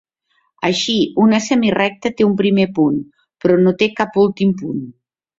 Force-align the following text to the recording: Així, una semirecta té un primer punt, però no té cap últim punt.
Així, 0.67 0.93
una 1.25 1.41
semirecta 1.47 2.11
té 2.21 2.25
un 2.29 2.33
primer 2.39 2.65
punt, 2.77 2.97
però 3.45 3.59
no 3.67 3.75
té 3.83 3.91
cap 4.01 4.17
últim 4.23 4.55
punt. 4.63 4.81